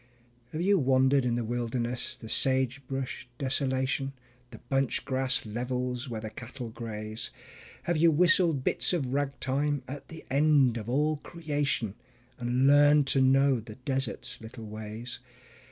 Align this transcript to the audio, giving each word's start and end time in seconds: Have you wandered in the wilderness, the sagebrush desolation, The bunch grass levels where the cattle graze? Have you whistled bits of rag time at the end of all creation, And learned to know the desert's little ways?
Have 0.51 0.61
you 0.63 0.79
wandered 0.79 1.25
in 1.25 1.35
the 1.35 1.43
wilderness, 1.43 2.17
the 2.17 2.27
sagebrush 2.27 3.27
desolation, 3.37 4.13
The 4.49 4.57
bunch 4.57 5.05
grass 5.05 5.45
levels 5.45 6.09
where 6.09 6.21
the 6.21 6.31
cattle 6.31 6.71
graze? 6.71 7.29
Have 7.83 7.97
you 7.97 8.09
whistled 8.09 8.63
bits 8.63 8.93
of 8.93 9.13
rag 9.13 9.39
time 9.39 9.83
at 9.87 10.07
the 10.07 10.25
end 10.31 10.77
of 10.77 10.89
all 10.89 11.17
creation, 11.17 11.93
And 12.39 12.65
learned 12.65 13.05
to 13.13 13.21
know 13.21 13.59
the 13.59 13.75
desert's 13.75 14.41
little 14.41 14.65
ways? 14.65 15.19